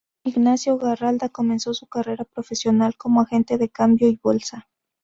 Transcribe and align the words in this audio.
Ignacio 0.23 0.79
Garralda 0.79 1.29
comenzó 1.29 1.75
su 1.75 1.85
carrera 1.85 2.25
profesional 2.25 2.95
como 2.97 3.21
agente 3.21 3.59
de 3.59 3.69
cambio 3.69 4.07
y 4.09 4.19
bolsa. 4.19 4.67